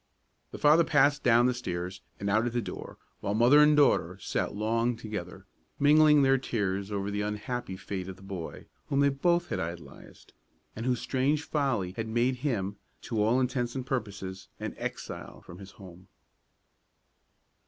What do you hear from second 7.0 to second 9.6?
the unhappy fate of the boy whom both had